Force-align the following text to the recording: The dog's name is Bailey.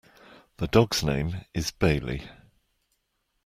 The 0.57 0.65
dog's 0.65 1.03
name 1.03 1.45
is 1.53 1.69
Bailey. 1.69 2.23